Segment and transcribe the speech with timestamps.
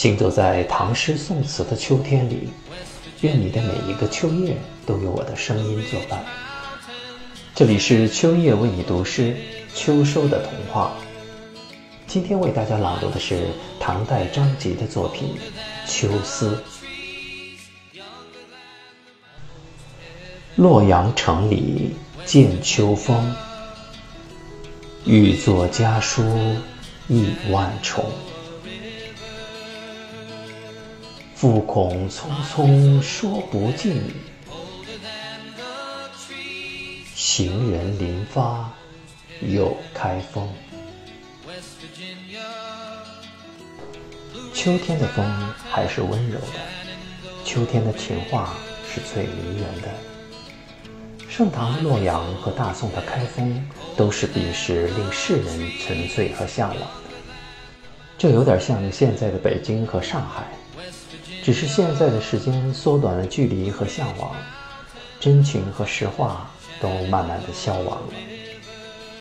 [0.00, 2.48] 行走在唐诗宋词的秋天里，
[3.20, 6.24] 愿你的每一个秋夜都有我的声音作伴。
[7.54, 9.36] 这里是秋夜为你读诗，
[9.74, 10.92] 秋收的童话。
[12.06, 15.36] 今天为大家朗读的是唐代张籍的作品
[15.86, 16.58] 《秋思》。
[20.56, 21.94] 洛阳城里
[22.24, 23.36] 见秋风，
[25.04, 26.22] 欲作家书
[27.06, 28.02] 意万重。
[31.40, 34.02] 复恐匆匆说不尽，
[37.14, 38.70] 行人临发
[39.40, 40.46] 又开封。
[44.52, 45.24] 秋天的风
[45.70, 46.60] 还是温柔的，
[47.42, 48.54] 秋天的情话
[48.86, 49.88] 是最迷人的。
[51.26, 53.66] 盛唐的洛阳和大宋的开封，
[53.96, 56.86] 都是彼时令世人沉醉和向往的。
[58.18, 60.46] 这有点像现在的北京和上海。
[61.42, 64.34] 只是现在的时间缩短了距离和向往，
[65.18, 68.39] 真情和实话都慢慢的消亡了。